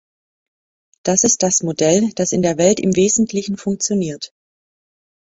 [1.05, 4.33] Das ist das Modell, das in der Welt im Wesentlichen funktioniert.